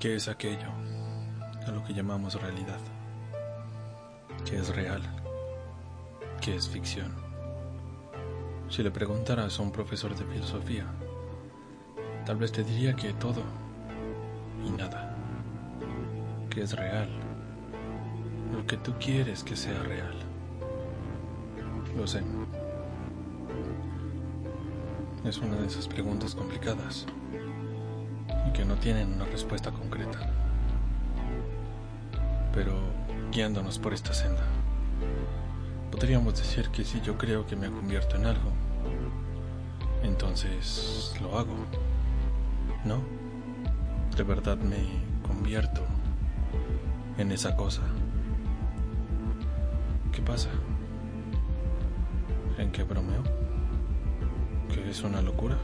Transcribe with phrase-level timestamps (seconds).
[0.00, 0.70] ¿Qué es aquello
[1.66, 2.78] a lo que llamamos realidad?
[4.46, 5.02] ¿Qué es real?
[6.40, 7.14] ¿Qué es ficción?
[8.70, 10.86] Si le preguntaras a un profesor de filosofía,
[12.24, 13.42] tal vez te diría que todo
[14.64, 15.14] y nada,
[16.48, 17.10] que es real,
[18.54, 20.14] lo que tú quieres que sea real.
[21.94, 22.22] Lo sé.
[25.26, 27.04] Es una de esas preguntas complicadas
[28.52, 30.18] que no tienen una respuesta concreta.
[32.52, 32.74] Pero
[33.32, 34.42] guiándonos por esta senda,
[35.90, 38.50] podríamos decir que si yo creo que me convierto en algo,
[40.02, 41.54] entonces lo hago.
[42.84, 43.00] ¿No?
[44.16, 44.78] De verdad me
[45.26, 45.82] convierto
[47.18, 47.82] en esa cosa.
[50.12, 50.48] ¿Qué pasa?
[52.58, 53.22] ¿En qué bromeo?
[54.72, 55.56] ¿Que es una locura?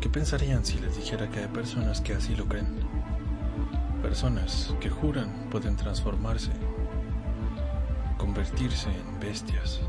[0.00, 2.68] ¿Qué pensarían si les dijera que hay personas que así lo creen?
[4.00, 6.52] Personas que juran pueden transformarse,
[8.16, 9.80] convertirse en bestias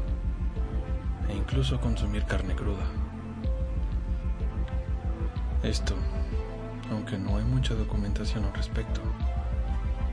[1.30, 2.83] e incluso consumir carne cruda.
[5.63, 5.95] Esto,
[6.91, 8.99] aunque no hay mucha documentación al respecto,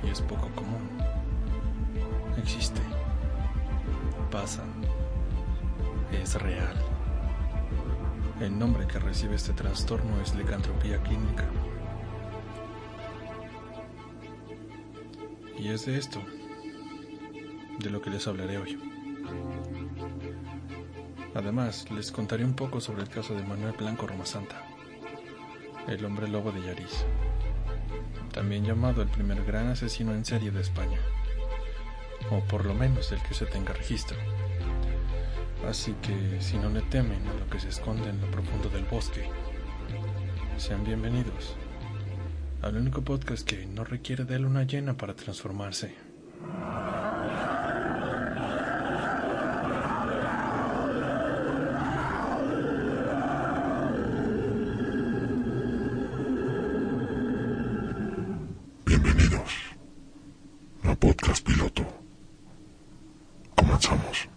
[0.05, 0.89] y es poco común,
[2.37, 2.83] existe,
[4.31, 4.63] pasa,
[6.13, 6.98] es real.
[8.41, 11.45] El nombre que recibe este trastorno es licantropía clínica.
[15.59, 16.23] Y es de esto
[17.81, 18.79] de lo que les hablaré hoy.
[21.35, 24.65] Además, les contaré un poco sobre el caso de Manuel Blanco Romasanta,
[25.89, 27.05] el hombre lobo de Yariz,
[28.33, 31.01] también llamado el primer gran asesino en serie de España,
[32.31, 34.17] o por lo menos el que se tenga registro.
[35.67, 38.85] Así que si no le temen a lo que se esconde en lo profundo del
[38.85, 39.29] bosque,
[40.57, 41.57] sean bienvenidos
[42.63, 45.95] al único podcast que no requiere de luna llena para transformarse.
[58.85, 59.53] Bienvenidos
[60.83, 61.87] a Podcast Piloto.
[63.55, 64.29] Comenzamos.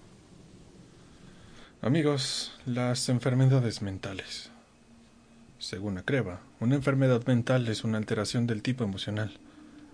[1.82, 4.50] Amigos, las enfermedades mentales.
[5.59, 9.40] Según Acreva, una enfermedad mental es una alteración del tipo emocional,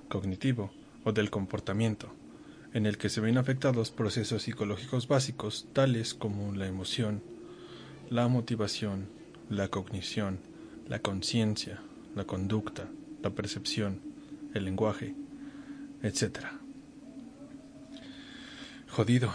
[0.09, 0.71] cognitivo
[1.03, 2.13] o del comportamiento,
[2.73, 7.23] en el que se ven afectados procesos psicológicos básicos tales como la emoción,
[8.11, 9.09] la motivación,
[9.49, 10.39] la cognición,
[10.87, 11.81] la conciencia,
[12.15, 12.87] la conducta,
[13.23, 14.01] la percepción,
[14.53, 15.15] el lenguaje,
[16.03, 16.45] etc.
[18.87, 19.33] Jodido,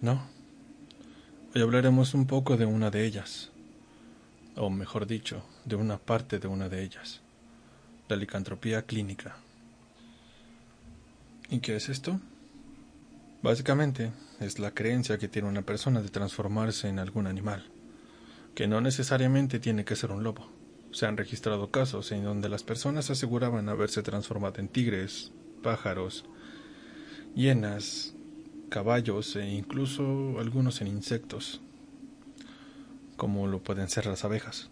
[0.00, 0.37] ¿no?
[1.54, 3.50] Hoy hablaremos un poco de una de ellas,
[4.54, 7.22] o mejor dicho, de una parte de una de ellas,
[8.06, 9.38] la licantropía clínica.
[11.48, 12.20] ¿Y qué es esto?
[13.42, 17.64] Básicamente, es la creencia que tiene una persona de transformarse en algún animal,
[18.54, 20.50] que no necesariamente tiene que ser un lobo.
[20.92, 25.32] Se han registrado casos en donde las personas aseguraban haberse transformado en tigres,
[25.62, 26.26] pájaros,
[27.34, 28.14] hienas,
[28.68, 31.60] caballos e incluso algunos en insectos,
[33.16, 34.70] como lo pueden ser las abejas.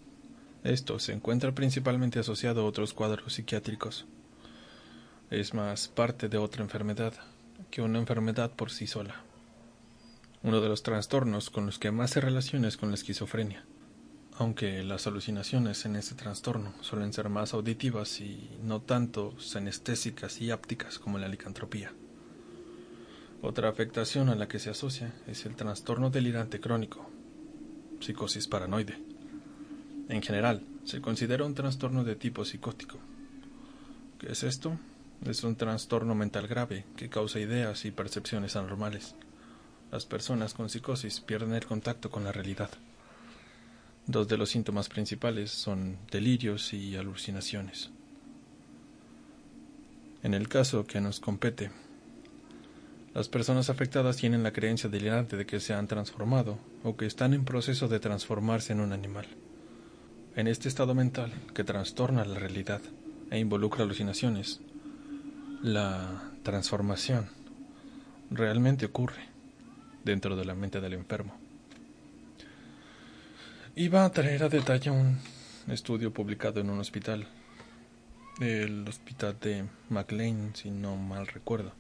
[0.65, 4.07] Esto se encuentra principalmente asociado a otros cuadros psiquiátricos.
[5.31, 7.15] Es más parte de otra enfermedad
[7.71, 9.23] que una enfermedad por sí sola.
[10.43, 13.65] Uno de los trastornos con los que más se relaciona es con la esquizofrenia,
[14.39, 20.51] aunque las alucinaciones en este trastorno suelen ser más auditivas y no tanto senestésicas y
[20.51, 21.93] ápticas como la licantropía.
[23.43, 27.09] Otra afectación a la que se asocia es el trastorno delirante crónico,
[28.01, 28.99] psicosis paranoide.
[30.09, 32.99] En general, se considera un trastorno de tipo psicótico.
[34.19, 34.79] ¿Qué es esto?
[35.25, 39.15] Es un trastorno mental grave que causa ideas y percepciones anormales.
[39.93, 42.71] Las personas con psicosis pierden el contacto con la realidad.
[44.07, 47.91] Dos de los síntomas principales son delirios y alucinaciones.
[50.23, 51.71] En el caso que nos compete,
[53.17, 57.33] las personas afectadas tienen la creencia delirante de que se han transformado o que están
[57.33, 59.27] en proceso de transformarse en un animal.
[60.35, 62.83] En este estado mental que trastorna la realidad
[63.31, 64.61] e involucra alucinaciones,
[65.63, 67.31] la transformación
[68.31, 69.31] realmente ocurre
[70.05, 71.35] dentro de la mente del enfermo.
[73.77, 75.17] Iba a traer a detalle un
[75.69, 77.27] estudio publicado en un hospital,
[78.41, 81.73] el hospital de McLean, si no mal recuerdo,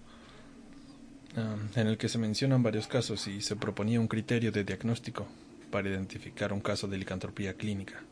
[1.36, 5.26] en el que se mencionan varios casos y se proponía un criterio de diagnóstico
[5.70, 8.02] para identificar un caso de licantropía clínica.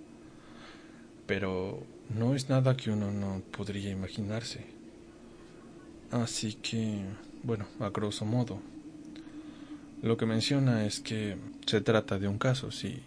[1.27, 1.83] pero
[2.15, 4.65] no es nada que uno no podría imaginarse.
[6.11, 7.01] Así que,
[7.43, 8.61] bueno, a grosso modo,
[10.03, 11.37] lo que menciona es que
[11.67, 13.03] se trata de un caso, si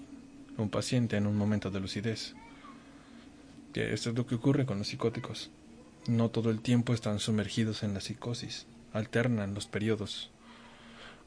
[0.58, 2.34] un paciente en un momento de lucidez.
[3.76, 5.52] Esto es lo que ocurre con los psicóticos.
[6.08, 8.66] No todo el tiempo están sumergidos en la psicosis,
[8.98, 10.30] alternan los periodos.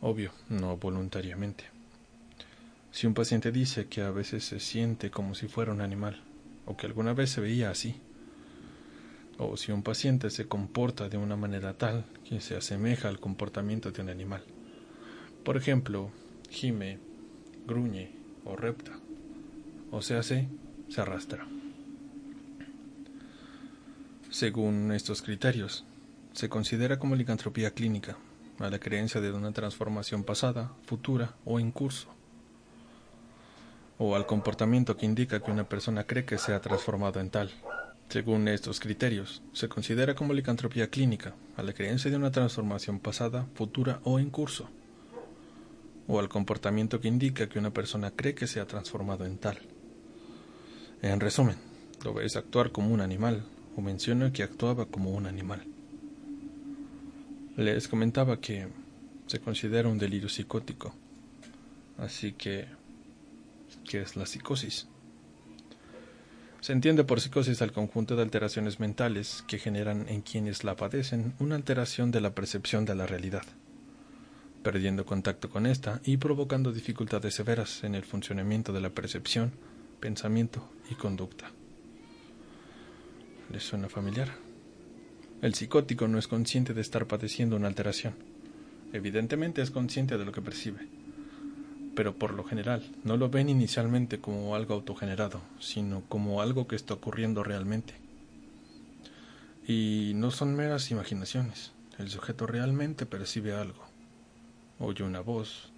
[0.01, 1.65] Obvio, no voluntariamente.
[2.93, 6.21] Si un paciente dice que a veces se siente como si fuera un animal,
[6.67, 7.95] o que alguna vez se veía así,
[9.39, 13.91] o si un paciente se comporta de una manera tal que se asemeja al comportamiento
[13.91, 14.43] de un animal.
[15.45, 16.11] Por ejemplo,
[16.51, 16.99] gime,
[17.67, 18.11] gruñe
[18.45, 18.99] o repta,
[19.91, 20.49] o se hace,
[20.89, 21.47] se arrastra.
[24.31, 25.85] Según estos criterios,
[26.33, 28.17] se considera como licantropía clínica
[28.59, 32.09] a la creencia de una transformación pasada, futura o en curso,
[33.99, 37.51] o al comportamiento que indica que una persona cree que se ha transformado en tal.
[38.09, 43.47] Según estos criterios, se considera como licantropía clínica a la creencia de una transformación pasada,
[43.55, 44.69] futura o en curso,
[46.09, 49.59] o al comportamiento que indica que una persona cree que se ha transformado en tal.
[51.03, 51.57] En resumen,
[52.05, 53.45] lo ves actuar como un animal,
[53.77, 55.70] o menciona que actuaba como un animal.
[57.61, 58.69] Les comentaba que
[59.27, 60.95] se considera un delirio psicótico,
[61.99, 62.65] así que,
[63.87, 64.89] ¿qué es la psicosis?
[66.63, 71.35] Se entiende por psicosis al conjunto de alteraciones mentales que generan en quienes la padecen
[71.39, 73.45] una alteración de la percepción de la realidad,
[74.63, 79.53] perdiendo contacto con ésta y provocando dificultades severas en el funcionamiento de la percepción,
[80.01, 81.51] pensamiento y conducta.
[83.53, 84.50] ¿Les suena familiar?
[85.43, 88.15] El psicótico no es consciente de estar padeciendo una alteración.
[88.93, 90.87] Evidentemente es consciente de lo que percibe.
[91.97, 96.77] Pero por lo general no lo ven inicialmente como algo autogenerado, sino como algo que
[96.77, 97.95] está ocurriendo realmente.
[99.67, 103.85] Y no son meras imaginaciones, el sujeto realmente percibe algo,
[104.79, 105.71] oye una voz,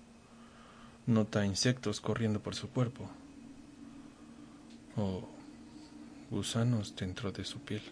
[1.07, 3.11] nota insectos corriendo por su cuerpo,
[4.97, 5.29] o
[6.31, 7.83] gusanos dentro de su piel,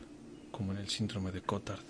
[0.61, 1.81] como en el síndrome de Cotard.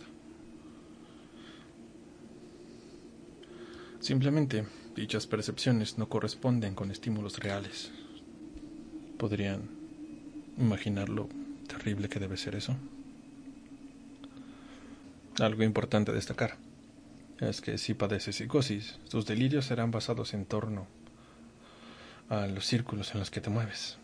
[3.98, 4.64] Simplemente
[4.94, 7.90] Dichas percepciones no corresponden con estímulos reales.
[9.18, 9.62] ¿Podrían
[10.56, 11.28] imaginar lo
[11.66, 12.76] terrible que debe ser eso?
[15.40, 16.56] Algo importante a destacar
[17.40, 20.86] es que si padeces psicosis, tus delirios serán basados en torno
[22.28, 23.98] a los círculos en los que te mueves,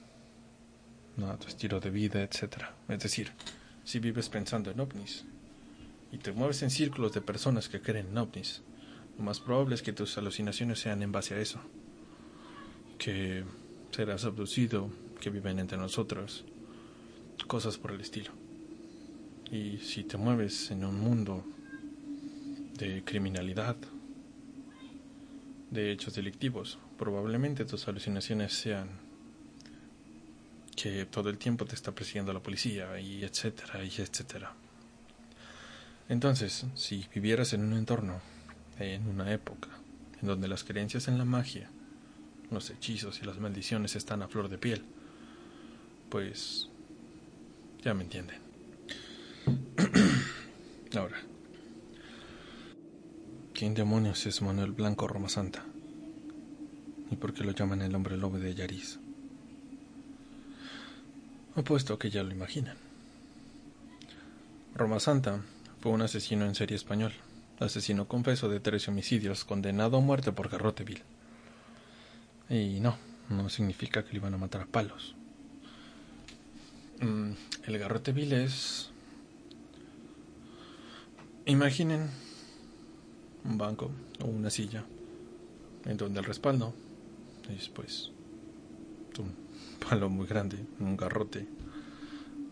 [1.25, 2.65] a tu estilo de vida, etc.
[2.89, 3.31] Es decir,
[3.87, 5.25] si vives pensando en ovnis
[6.11, 8.63] y te mueves en círculos de personas que creen en ovnis,
[9.17, 11.61] lo más probable es que tus alucinaciones sean en base a eso.
[12.99, 13.45] Que
[13.93, 14.91] serás abducido,
[15.21, 16.45] que viven entre nosotros,
[17.47, 18.33] cosas por el estilo.
[19.53, 21.45] Y si te mueves en un mundo
[22.75, 23.77] de criminalidad,
[25.71, 29.06] de hechos delictivos, probablemente tus alucinaciones sean
[30.77, 34.53] que todo el tiempo te está persiguiendo la policía y etcétera y etcétera.
[36.09, 38.21] Entonces, si vivieras en un entorno
[38.79, 39.71] en una época
[40.21, 41.71] en donde las creencias en la magia,
[42.51, 44.85] los hechizos y las maldiciones están a flor de piel,
[46.11, 46.69] pues
[47.83, 48.39] ya me entienden.
[50.97, 51.17] Ahora,
[53.53, 55.65] ¿quién demonios es Manuel Blanco Roma Santa?
[57.11, 58.99] ¿Y por qué lo llaman el hombre lobo de Yariz?
[61.57, 62.77] Apuesto que ya lo imaginan.
[64.75, 65.41] Roma Santa
[65.81, 67.13] fue un asesino en serie español
[67.61, 71.03] asesino confeso de tres homicidios, condenado a muerte por garrote vil.
[72.49, 72.97] Y no,
[73.31, 75.15] no significa que le iban a matar a palos.
[77.01, 77.33] Mm,
[77.67, 78.91] el garrote vil es...
[81.47, 82.11] Imaginen
[83.45, 84.85] un banco o una silla
[85.85, 86.75] en donde el respaldo
[87.57, 88.11] es pues
[89.21, 89.46] un
[89.89, 91.47] palo muy grande, un garrote,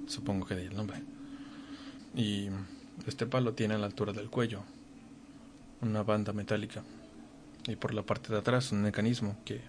[0.06, 1.02] supongo que de ahí el nombre.
[2.14, 2.48] Y
[3.06, 4.62] este palo tiene a la altura del cuello
[5.80, 6.82] una banda metálica
[7.66, 9.60] y por la parte de atrás un mecanismo que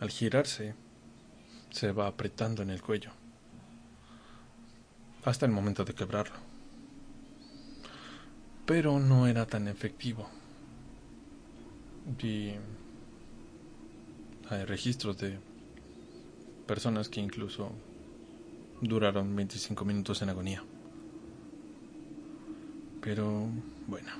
[0.00, 0.74] al girarse
[1.70, 3.10] se va apretando en el cuello
[5.24, 6.36] hasta el momento de quebrarlo.
[8.64, 10.28] Pero no era tan efectivo.
[12.22, 12.52] Y
[14.48, 15.38] hay registros de
[16.66, 17.70] personas que incluso
[18.80, 20.62] duraron 25 minutos en agonía.
[23.00, 23.48] Pero
[23.86, 24.10] bueno.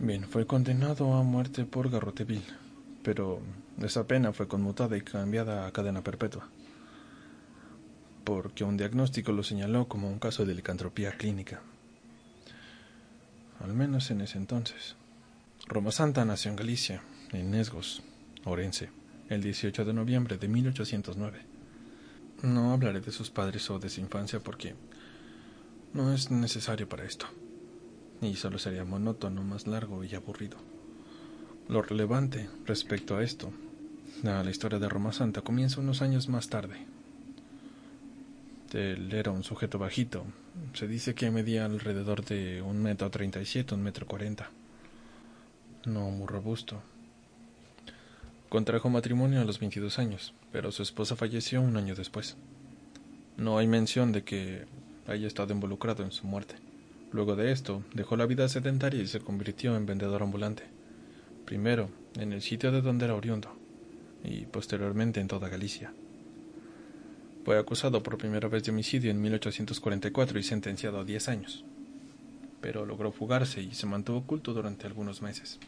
[0.00, 2.44] Bien, fue condenado a muerte por garrote vil,
[3.02, 3.40] pero
[3.82, 6.48] esa pena fue conmutada y cambiada a cadena perpetua.
[8.24, 11.62] porque un diagnóstico lo señaló como un caso de licantropía clínica.
[13.60, 14.96] Al menos en ese entonces.
[15.66, 18.02] Roma Santa nació en Galicia, en Nesgos,
[18.44, 18.90] Orense,
[19.30, 21.57] el 18 de noviembre de 1809.
[22.42, 24.74] No hablaré de sus padres o de su infancia porque
[25.92, 27.26] no es necesario para esto,
[28.20, 30.56] y solo sería monótono, más largo y aburrido.
[31.68, 33.52] Lo relevante respecto a esto,
[34.24, 36.76] a la historia de Roma Santa, comienza unos años más tarde.
[38.72, 40.24] Él era un sujeto bajito,
[40.74, 44.50] se dice que medía alrededor de un metro treinta y siete, un metro cuarenta.
[45.86, 46.82] No muy robusto,
[48.48, 52.36] Contrajo matrimonio a los 22 años, pero su esposa falleció un año después.
[53.36, 54.64] No hay mención de que
[55.06, 56.54] haya estado involucrado en su muerte.
[57.12, 60.64] Luego de esto, dejó la vida sedentaria y se convirtió en vendedor ambulante.
[61.44, 63.54] Primero en el sitio de donde era oriundo,
[64.24, 65.92] y posteriormente en toda Galicia.
[67.44, 71.64] Fue acusado por primera vez de homicidio en 1844 y sentenciado a 10 años.
[72.62, 75.60] Pero logró fugarse y se mantuvo oculto durante algunos meses.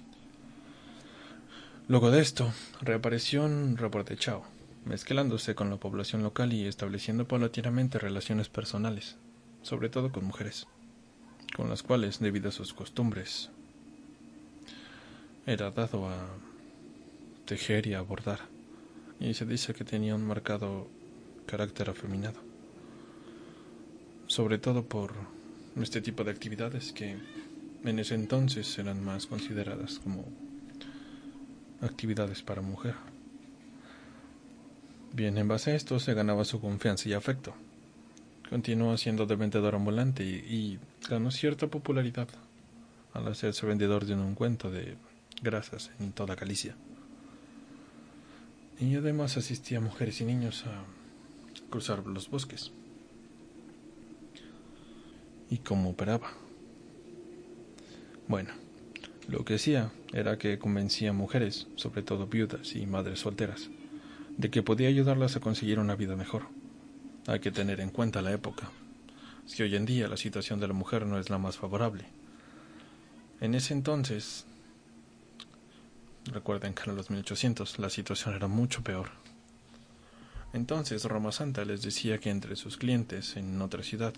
[1.89, 3.77] Luego de esto, reapareció en
[4.17, 4.45] Chao,
[4.85, 9.17] mezclándose con la población local y estableciendo paulatinamente relaciones personales,
[9.63, 10.67] sobre todo con mujeres,
[11.57, 13.51] con las cuales, debido a sus costumbres,
[15.47, 16.29] era dado a
[17.45, 18.41] tejer y a bordar,
[19.19, 20.89] y se dice que tenía un marcado
[21.47, 22.41] carácter afeminado,
[24.29, 25.13] sobre todo por
[25.81, 27.17] este tipo de actividades que
[27.85, 30.25] en ese entonces eran más consideradas como
[31.83, 32.95] actividades para mujer.
[35.13, 37.55] Bien, en base a esto se ganaba su confianza y afecto.
[38.49, 42.29] Continuó siendo de vendedor ambulante y, ganó cierta popularidad
[43.13, 44.97] al hacerse vendedor de un cuento de
[45.43, 46.77] grasas en toda Galicia.
[48.79, 50.85] Y además asistía a mujeres y niños a
[51.71, 52.71] cruzar los bosques.
[55.49, 56.31] ¿Y cómo operaba?
[58.29, 58.51] Bueno,
[59.31, 63.71] lo que hacía era que convencía a mujeres, sobre todo viudas y madres solteras,
[64.37, 66.49] de que podía ayudarlas a conseguir una vida mejor.
[67.29, 68.71] Hay que tener en cuenta la época.
[69.47, 72.07] Si hoy en día la situación de la mujer no es la más favorable.
[73.41, 74.47] En ese entonces,
[76.25, 79.11] recuerden que en los 1800 la situación era mucho peor.
[80.53, 84.15] Entonces Roma Santa les decía que entre sus clientes en otra ciudad,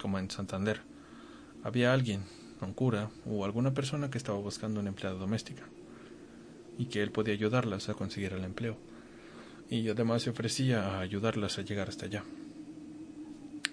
[0.00, 0.80] como en Santander,
[1.62, 2.24] había alguien
[2.60, 5.64] un cura o alguna persona que estaba buscando una empleada doméstica
[6.78, 8.76] y que él podía ayudarlas a conseguir el empleo
[9.68, 12.24] y además se ofrecía a ayudarlas a llegar hasta allá,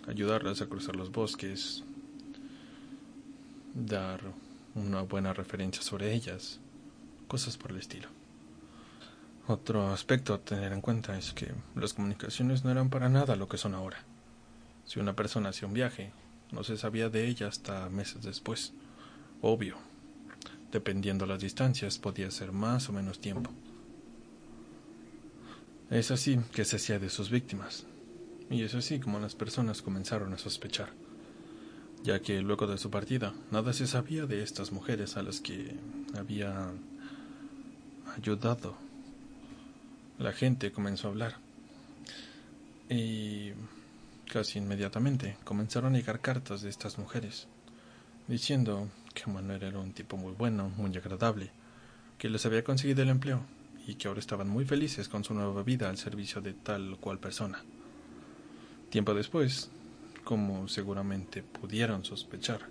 [0.08, 1.84] ayudarlas a cruzar los bosques,
[3.74, 4.22] dar
[4.76, 6.60] una buena referencia sobre ellas,
[7.28, 8.10] cosas por el estilo.
[9.48, 13.48] Otro aspecto a tener en cuenta es que las comunicaciones no eran para nada lo
[13.48, 13.98] que son ahora.
[14.86, 16.12] Si una persona hacía un viaje
[16.54, 18.74] no se sabía de ella hasta meses después.
[19.42, 19.76] Obvio.
[20.72, 23.52] Dependiendo las distancias, podía ser más o menos tiempo.
[25.90, 27.86] Es así que se hacía de sus víctimas.
[28.50, 30.90] Y es así como las personas comenzaron a sospechar,
[32.04, 35.76] ya que luego de su partida nada se sabía de estas mujeres a las que
[36.18, 36.72] había
[38.16, 38.76] ayudado.
[40.20, 41.36] La gente comenzó a hablar.
[42.90, 43.52] Y
[44.32, 47.48] Casi inmediatamente comenzaron a llegar cartas de estas mujeres,
[48.28, 51.52] diciendo que Manuel era un tipo muy bueno, muy agradable,
[52.18, 53.42] que les había conseguido el empleo
[53.86, 56.98] y que ahora estaban muy felices con su nueva vida al servicio de tal o
[56.98, 57.64] cual persona.
[58.90, 59.70] Tiempo después,
[60.24, 62.62] como seguramente pudieron sospechar,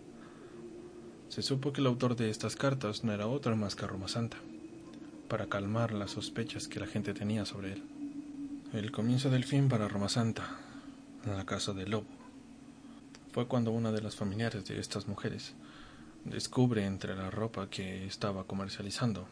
[1.28, 4.38] se supo que el autor de estas cartas no era otro más que Roma Santa,
[5.28, 7.82] para calmar las sospechas que la gente tenía sobre él.
[8.72, 10.71] El comienzo del fin para Roma Santa
[11.24, 12.06] en la casa del lobo.
[13.32, 15.54] Fue cuando una de las familiares de estas mujeres
[16.24, 19.26] descubre entre la ropa que estaba comercializando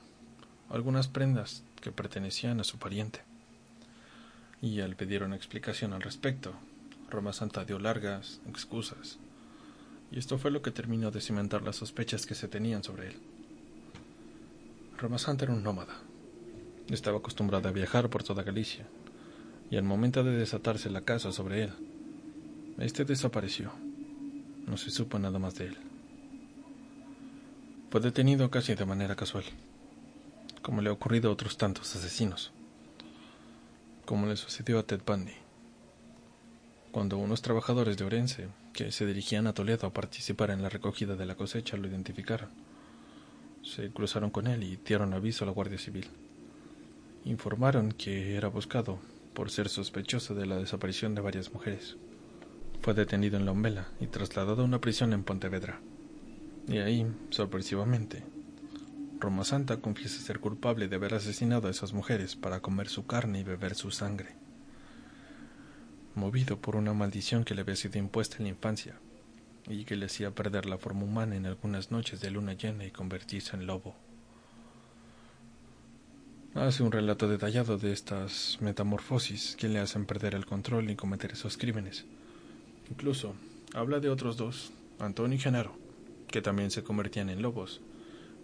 [0.70, 3.20] algunas prendas que pertenecían a su pariente.
[4.62, 6.54] Y al pedir una explicación al respecto,
[7.11, 9.18] Roma Santa dio largas excusas,
[10.12, 13.16] y esto fue lo que terminó de cimentar las sospechas que se tenían sobre él.
[14.99, 15.97] Roma Santa era un nómada.
[16.88, 18.87] Estaba acostumbrada a viajar por toda Galicia,
[19.71, 21.73] y al momento de desatarse la casa sobre él,
[22.79, 23.73] este desapareció.
[24.67, 25.77] No se supo nada más de él.
[27.91, 29.45] Fue detenido casi de manera casual,
[30.62, 32.53] como le ha ocurrido a otros tantos asesinos,
[34.05, 35.35] como le sucedió a Ted Bundy,
[36.91, 41.15] cuando unos trabajadores de Orense, que se dirigían a Toledo a participar en la recogida
[41.15, 42.49] de la cosecha, lo identificaron.
[43.62, 46.09] Se cruzaron con él y dieron aviso a la Guardia Civil.
[47.25, 48.99] Informaron que era buscado
[49.40, 51.97] por ser sospechoso de la desaparición de varias mujeres.
[52.82, 55.80] Fue detenido en Lombela y trasladado a una prisión en Pontevedra.
[56.68, 58.23] Y ahí, sorpresivamente,
[59.18, 63.40] Roma Santa confiesa ser culpable de haber asesinado a esas mujeres para comer su carne
[63.40, 64.37] y beber su sangre.
[66.14, 68.97] Movido por una maldición que le había sido impuesta en la infancia
[69.66, 72.90] y que le hacía perder la forma humana en algunas noches de luna llena y
[72.90, 73.97] convertirse en lobo.
[76.54, 81.30] Hace un relato detallado de estas metamorfosis que le hacen perder el control y cometer
[81.30, 82.07] esos crímenes.
[82.90, 83.35] Incluso
[83.73, 85.78] habla de otros dos, Antonio y Genaro,
[86.26, 87.80] que también se convertían en lobos,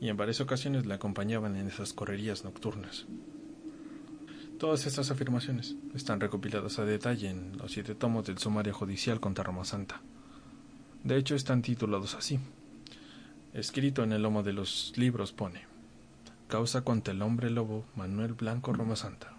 [0.01, 3.07] y en varias ocasiones le acompañaban en esas correrías nocturnas.
[4.61, 9.43] Todas estas afirmaciones están recopiladas a detalle en los siete tomos del sumario judicial contra
[9.43, 10.01] Roma Santa.
[11.03, 12.39] De hecho, están titulados así.
[13.53, 15.76] Escrito en el lomo de los libros pone
[16.49, 19.33] Causa contra el hombre lobo Manuel Blanco Roma Santa.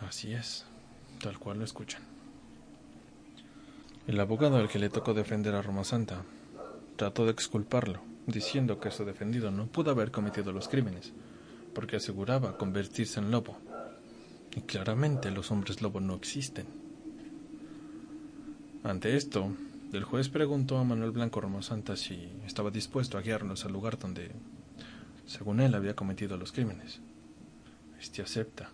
[0.00, 0.64] Así es,
[1.20, 2.00] tal cual lo escuchan.
[4.06, 6.24] El abogado al que le tocó defender a Roma Santa
[6.96, 11.12] trató de exculparlo, diciendo que su defendido no pudo haber cometido los crímenes,
[11.74, 13.58] porque aseguraba convertirse en lobo.
[14.56, 16.66] Y claramente los hombres lobo no existen.
[18.84, 19.52] Ante esto,
[19.92, 23.98] el juez preguntó a Manuel Blanco Roma Santa si estaba dispuesto a guiarnos al lugar
[23.98, 24.32] donde
[25.26, 27.00] según él había cometido los crímenes.
[28.00, 28.70] Este acepta.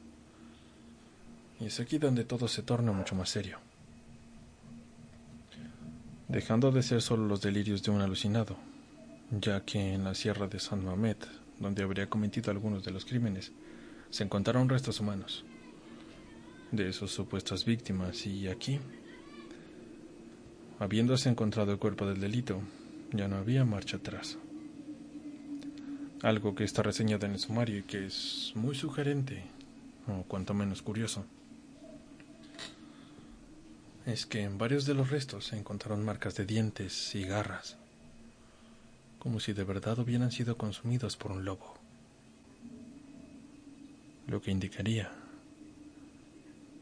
[1.60, 3.58] Y es aquí donde todo se torna mucho más serio.
[6.28, 8.56] Dejando de ser solo los delirios de un alucinado,
[9.30, 11.26] ya que en la sierra de San Mamet,
[11.58, 13.52] donde habría cometido algunos de los crímenes,
[14.10, 15.44] se encontraron restos humanos
[16.70, 18.78] de sus supuestas víctimas y aquí,
[20.78, 22.60] habiéndose encontrado el cuerpo del delito,
[23.12, 24.38] ya no había marcha atrás
[26.22, 29.44] algo que está reseñado en el sumario y que es muy sugerente,
[30.06, 31.24] o cuanto menos curioso,
[34.06, 37.76] es que en varios de los restos se encontraron marcas de dientes y garras,
[39.18, 41.74] como si de verdad hubieran sido consumidos por un lobo,
[44.26, 45.12] lo que indicaría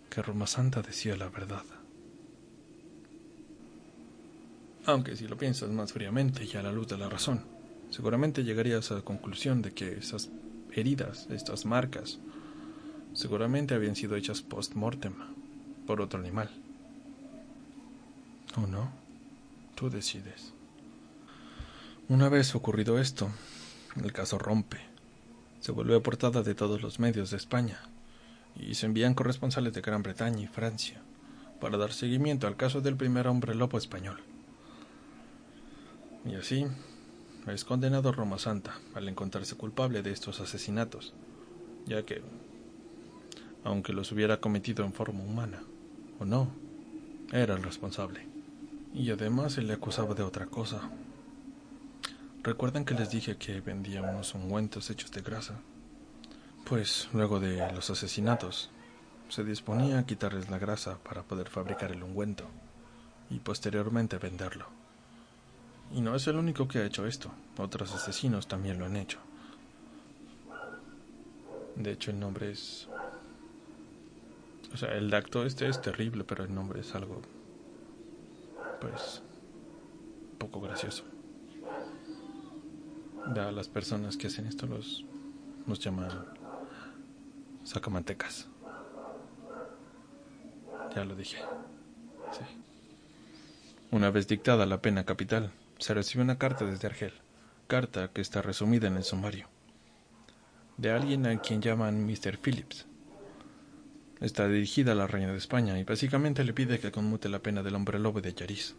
[0.08, 1.64] que Roma Santa decía la verdad.
[4.86, 7.55] Aunque si lo piensas más fríamente y a la luz de la razón,
[7.90, 10.30] seguramente llegarías a la conclusión de que esas
[10.72, 12.18] heridas, estas marcas,
[13.14, 15.14] seguramente habían sido hechas post-mortem
[15.86, 16.50] por otro animal.
[18.56, 18.90] ¿O no?
[19.74, 20.52] Tú decides.
[22.08, 23.30] Una vez ocurrido esto,
[24.02, 24.78] el caso rompe.
[25.60, 27.80] Se vuelve portada de todos los medios de España
[28.54, 31.00] y se envían corresponsales de Gran Bretaña y Francia
[31.60, 34.22] para dar seguimiento al caso del primer hombre lobo español.
[36.24, 36.66] Y así,
[37.52, 41.14] es condenado Roma Santa al encontrarse culpable de estos asesinatos,
[41.86, 42.22] ya que,
[43.64, 45.62] aunque los hubiera cometido en forma humana,
[46.18, 46.48] o no,
[47.32, 48.26] era el responsable.
[48.94, 50.90] Y además se le acusaba de otra cosa.
[52.42, 55.60] ¿Recuerdan que les dije que vendía unos ungüentos hechos de grasa?
[56.64, 58.70] Pues luego de los asesinatos,
[59.28, 62.44] se disponía a quitarles la grasa para poder fabricar el ungüento
[63.30, 64.85] y posteriormente venderlo.
[65.92, 67.30] Y no es el único que ha hecho esto.
[67.58, 69.18] Otros asesinos también lo han hecho.
[71.76, 72.88] De hecho, el nombre es...
[74.72, 77.22] O sea, el acto este es terrible, pero el nombre es algo...
[78.80, 79.22] Pues...
[80.38, 81.04] poco gracioso.
[83.24, 85.04] A las personas que hacen esto los...
[85.66, 86.10] nos llaman...
[87.64, 88.48] sacamantecas.
[90.94, 91.38] Ya lo dije.
[93.90, 97.12] Una vez dictada la pena capital, se recibe una carta desde Argel,
[97.66, 99.48] carta que está resumida en el sumario,
[100.76, 102.38] de alguien a quien llaman Mr.
[102.38, 102.86] Phillips.
[104.20, 107.62] Está dirigida a la reina de España y básicamente le pide que conmute la pena
[107.62, 108.74] del hombre lobo de Yaris,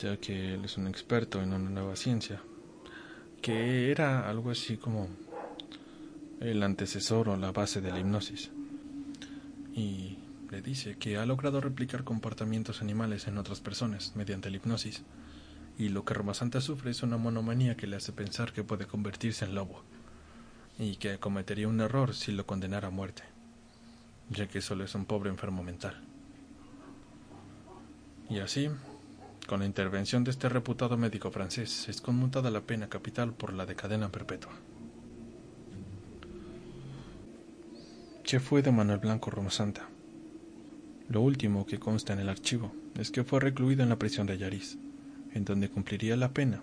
[0.00, 2.40] ya que él es un experto en una nueva ciencia,
[3.40, 5.08] que era algo así como
[6.40, 8.50] el antecesor o la base de la hipnosis.
[9.74, 10.18] Y
[10.62, 15.02] dice que ha logrado replicar comportamientos animales en otras personas mediante la hipnosis,
[15.78, 18.86] y lo que Roma Santa sufre es una monomanía que le hace pensar que puede
[18.86, 19.82] convertirse en lobo,
[20.78, 23.22] y que cometería un error si lo condenara a muerte,
[24.30, 26.02] ya que solo es un pobre enfermo mental.
[28.28, 28.68] Y así,
[29.46, 33.66] con la intervención de este reputado médico francés, es conmutada la pena capital por la
[33.66, 34.52] de cadena perpetua.
[38.24, 39.88] ¿Qué fue de Manuel Blanco Roma Santa?
[41.08, 44.32] Lo último que consta en el archivo es que fue recluido en la prisión de
[44.32, 44.76] Ayariz,
[45.34, 46.62] en donde cumpliría la pena.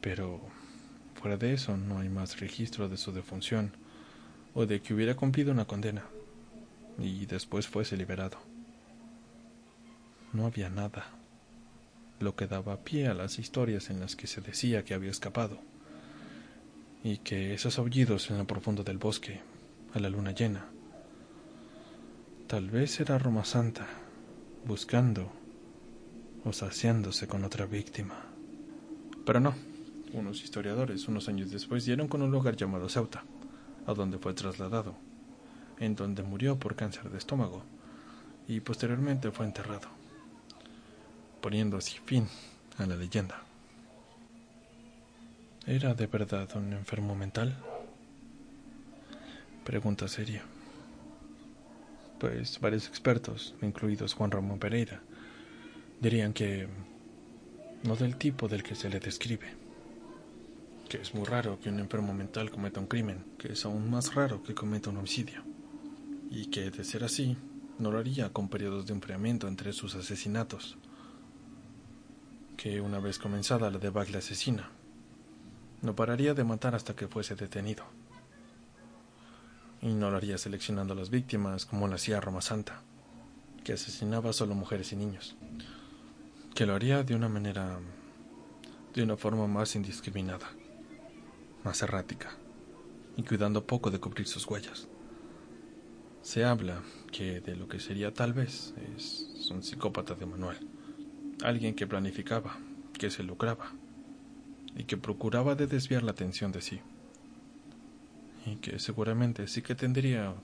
[0.00, 0.40] Pero
[1.14, 3.72] fuera de eso no hay más registro de su defunción
[4.54, 6.04] o de que hubiera cumplido una condena
[6.98, 8.38] y después fuese liberado.
[10.32, 11.06] No había nada,
[12.20, 15.60] lo que daba pie a las historias en las que se decía que había escapado,
[17.04, 19.40] y que esos aullidos en lo profundo del bosque,
[19.92, 20.66] a la luna llena,
[22.54, 23.84] tal vez era Roma Santa,
[24.64, 25.28] buscando
[26.44, 28.14] o saciándose con otra víctima.
[29.26, 29.56] Pero no,
[30.12, 33.24] unos historiadores unos años después dieron con un lugar llamado Ceuta,
[33.88, 34.94] a donde fue trasladado,
[35.80, 37.64] en donde murió por cáncer de estómago
[38.46, 39.88] y posteriormente fue enterrado,
[41.40, 42.28] poniendo así fin
[42.78, 43.42] a la leyenda.
[45.66, 47.56] ¿Era de verdad un enfermo mental?
[49.64, 50.53] Pregunta seria.
[52.18, 55.02] Pues varios expertos, incluidos Juan Ramón Pereira,
[56.00, 56.68] dirían que
[57.82, 59.64] no del tipo del que se le describe
[60.88, 64.14] que es muy raro que un enfermo mental cometa un crimen, que es aún más
[64.14, 65.42] raro que cometa un homicidio,
[66.30, 67.36] y que, de ser así,
[67.78, 70.76] no lo haría con periodos de enfriamiento entre sus asesinatos,
[72.56, 74.70] que una vez comenzada la debacle asesina,
[75.82, 77.84] no pararía de matar hasta que fuese detenido,
[79.84, 82.80] y no lo haría seleccionando a las víctimas como lo hacía Roma Santa,
[83.62, 85.36] que asesinaba solo mujeres y niños,
[86.54, 87.78] que lo haría de una manera,
[88.94, 90.48] de una forma más indiscriminada
[91.64, 92.30] más errática,
[93.16, 94.88] y cuidando poco de cubrir sus huellas.
[96.22, 100.58] Se habla que de lo que sería tal vez es un psicópata de manual,
[101.42, 102.56] alguien que planificaba,
[102.98, 103.72] que se lucraba
[104.76, 106.80] y que procuraba de desviar la atención de sí,
[108.46, 110.34] y que seguramente sí que tendría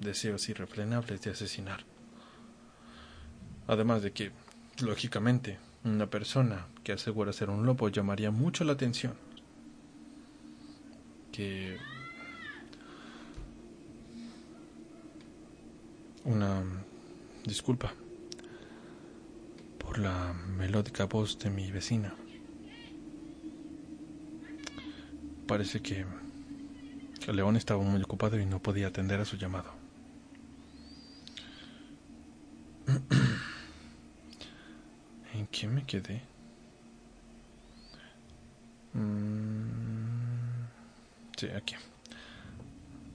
[0.00, 1.84] deseos irrefrenables de asesinar.
[3.66, 4.32] Además de que,
[4.80, 9.14] lógicamente, una persona que asegura ser un lobo llamaría mucho la atención
[11.32, 11.76] que
[16.24, 16.62] una
[17.44, 17.92] disculpa
[19.78, 22.14] por la melódica voz de mi vecina.
[25.46, 26.06] Parece que
[27.26, 29.72] el león estaba muy ocupado y no podía atender a su llamado.
[35.34, 36.22] ¿En qué me quedé?
[38.92, 40.64] Mm.
[41.36, 41.74] Sí, aquí.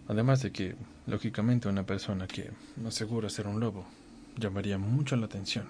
[0.08, 0.76] Además de que,
[1.08, 2.52] lógicamente, una persona que
[2.86, 3.86] asegura ser un lobo
[4.38, 5.68] llamaría mucho la atención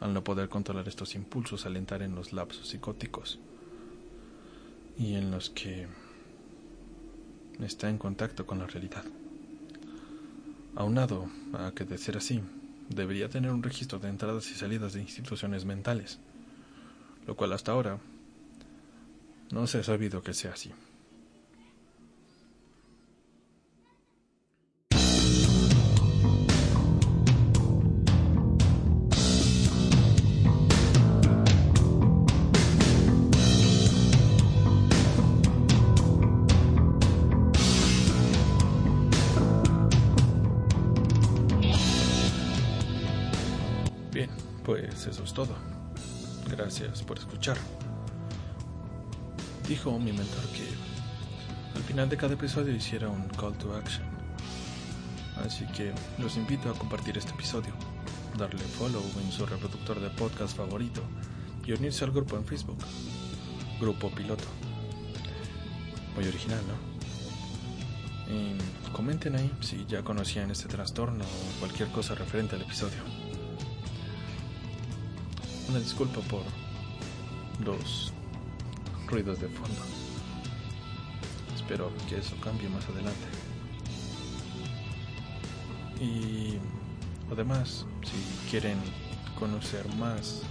[0.00, 3.38] al no poder controlar estos impulsos al entrar en los lapsos psicóticos
[4.98, 5.86] y en los que
[7.66, 9.04] está en contacto con la realidad.
[10.76, 12.40] Aunado a que de ser así,
[12.88, 16.18] debería tener un registro de entradas y salidas de instituciones mentales,
[17.26, 17.98] lo cual hasta ahora
[19.50, 20.72] no se ha sabido que sea así.
[47.10, 47.56] Por escuchar.
[49.66, 50.62] Dijo mi mentor que
[51.74, 54.06] al final de cada episodio hiciera un call to action.
[55.44, 57.72] Así que los invito a compartir este episodio,
[58.38, 61.02] darle follow en su reproductor de podcast favorito
[61.66, 62.78] y unirse al grupo en Facebook.
[63.80, 64.44] Grupo Piloto.
[66.14, 68.32] Muy original, ¿no?
[68.32, 73.02] Y comenten ahí si ya conocían este trastorno o cualquier cosa referente al episodio.
[75.68, 76.69] Una disculpa por
[77.64, 78.12] los
[79.06, 79.80] ruidos de fondo.
[81.54, 83.26] Espero que eso cambie más adelante.
[86.00, 86.58] Y
[87.30, 88.78] además, si quieren
[89.38, 90.42] conocer más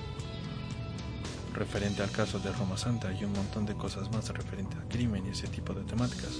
[1.53, 5.25] referente al caso de Roma Santa y un montón de cosas más referente al crimen
[5.25, 6.37] y ese tipo de temáticas,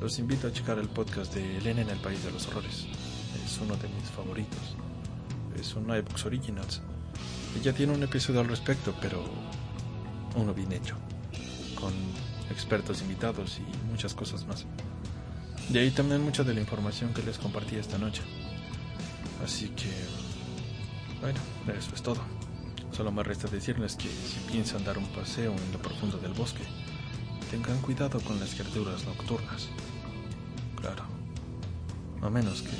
[0.00, 2.86] los invito a checar el podcast de Elena en el País de los Horrores.
[3.44, 4.76] Es uno de mis favoritos.
[5.58, 6.80] Es un iBooks Originals
[7.62, 9.22] ya tiene un episodio al respecto, pero
[10.34, 10.96] uno bien hecho,
[11.74, 11.92] con
[12.50, 14.66] expertos invitados y muchas cosas más.
[15.68, 18.22] De ahí también mucha de la información que les compartí esta noche.
[19.42, 19.90] Así que,
[21.20, 21.40] bueno,
[21.76, 22.20] eso es todo.
[22.92, 26.62] Solo me resta decirles que si piensan dar un paseo en lo profundo del bosque,
[27.50, 29.68] tengan cuidado con las criaturas nocturnas.
[30.80, 31.04] Claro,
[32.22, 32.76] a menos que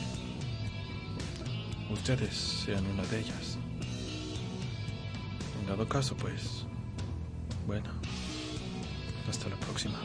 [1.92, 3.58] ustedes sean una de ellas.
[5.60, 6.63] En dado caso, pues,
[7.66, 7.90] bueno,
[9.28, 9.98] hasta la próxima.